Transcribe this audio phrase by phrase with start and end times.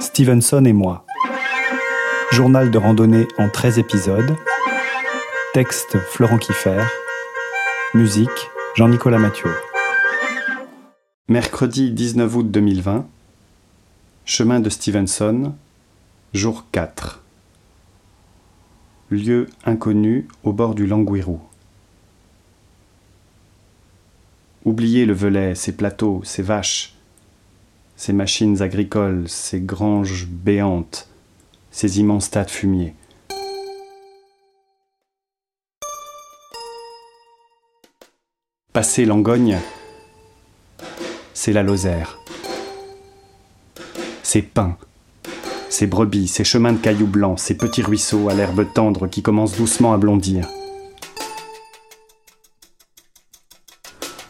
[0.00, 1.04] Stevenson et moi.
[2.32, 4.34] Journal de randonnée en 13 épisodes.
[5.52, 6.82] Texte Florent Kiffer.
[7.92, 9.50] Musique Jean-Nicolas Mathieu.
[11.28, 13.06] Mercredi 19 août 2020.
[14.24, 15.54] Chemin de Stevenson.
[16.32, 17.22] Jour 4.
[19.10, 21.40] Lieu inconnu au bord du Languirou.
[24.64, 26.94] Oubliez le velay, ses plateaux, ses vaches,
[28.00, 31.06] ces machines agricoles, ces granges béantes,
[31.70, 32.94] ces immenses tas de fumier.
[38.72, 39.58] Passer Langogne,
[41.34, 42.18] c'est la Lozère.
[44.22, 44.78] Ces pins,
[45.68, 49.58] ces brebis, ces chemins de cailloux blancs, ces petits ruisseaux à l'herbe tendre qui commencent
[49.58, 50.48] doucement à blondir.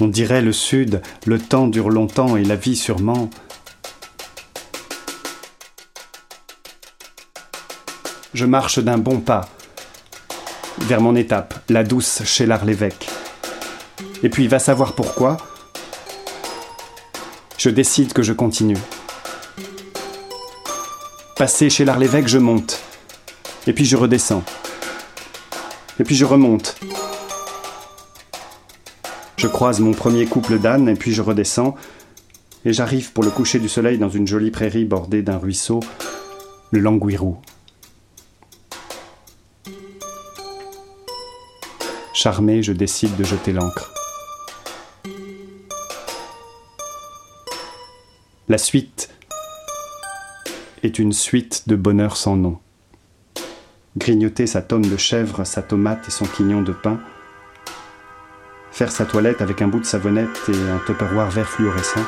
[0.00, 3.30] On dirait le sud, le temps dure longtemps et la vie sûrement.
[8.34, 9.48] Je marche d'un bon pas
[10.78, 13.08] vers mon étape, la douce chez l'art l'évêque.
[14.22, 15.36] Et puis, va savoir pourquoi,
[17.58, 18.78] je décide que je continue.
[21.36, 22.80] Passé chez l'art l'évêque, je monte.
[23.66, 24.42] Et puis je redescends.
[26.00, 26.76] Et puis je remonte.
[29.36, 31.76] Je croise mon premier couple d'ânes et puis je redescends.
[32.64, 35.80] Et j'arrive pour le coucher du soleil dans une jolie prairie bordée d'un ruisseau,
[36.72, 37.38] le Languirou.
[42.22, 43.90] Charmé, je décide de jeter l'ancre.
[48.48, 49.10] La suite
[50.84, 52.60] est une suite de bonheur sans nom.
[53.96, 57.00] Grignoter sa tome de chèvre, sa tomate et son quignon de pain,
[58.70, 62.06] faire sa toilette avec un bout de savonnette et un tupperware vert fluorescent,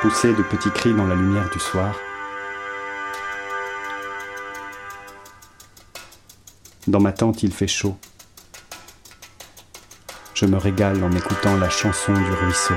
[0.00, 1.94] pousser de petits cris dans la lumière du soir.
[6.86, 7.98] Dans ma tente, il fait chaud.
[10.38, 12.74] Je me régale en écoutant la chanson du ruisseau.